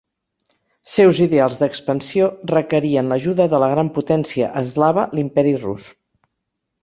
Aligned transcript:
Seus 0.93 1.19
ideals 1.25 1.57
d'expansió 1.59 2.29
requerien 2.53 3.11
l'ajuda 3.13 3.47
de 3.53 3.59
la 3.65 3.69
gran 3.73 3.91
potència 3.97 4.49
eslava, 4.63 5.03
l'Imperi 5.19 5.53
Rus. 5.67 5.89